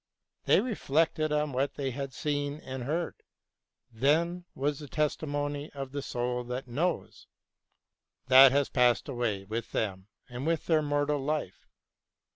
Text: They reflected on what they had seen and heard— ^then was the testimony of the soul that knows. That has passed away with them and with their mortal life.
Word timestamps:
They 0.45 0.61
reflected 0.61 1.31
on 1.31 1.51
what 1.51 1.75
they 1.75 1.91
had 1.91 2.11
seen 2.11 2.55
and 2.57 2.85
heard— 2.85 3.21
^then 3.95 4.45
was 4.55 4.79
the 4.79 4.87
testimony 4.87 5.69
of 5.73 5.91
the 5.91 6.01
soul 6.01 6.43
that 6.45 6.67
knows. 6.67 7.27
That 8.25 8.51
has 8.51 8.67
passed 8.67 9.07
away 9.07 9.43
with 9.43 9.73
them 9.73 10.07
and 10.27 10.47
with 10.47 10.65
their 10.65 10.81
mortal 10.81 11.19
life. 11.19 11.67